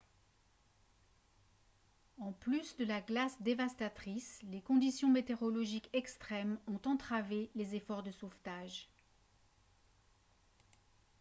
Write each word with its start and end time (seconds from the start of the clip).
en 2.17 2.31
plus 2.31 2.75
de 2.77 2.85
la 2.85 3.01
glace 3.01 3.39
dévastatrice 3.41 4.41
les 4.49 4.59
conditions 4.59 5.11
météorologiques 5.11 5.91
extrêmes 5.93 6.57
ont 6.65 6.81
entravé 6.89 7.51
les 7.53 7.75
efforts 7.75 8.01
de 8.01 8.09
sauvetage 8.09 8.89